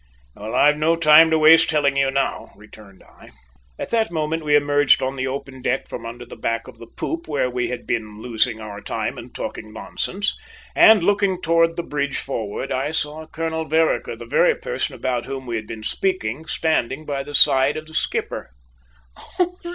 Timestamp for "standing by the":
16.45-17.35